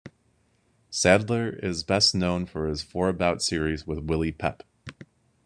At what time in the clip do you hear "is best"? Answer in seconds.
1.61-2.15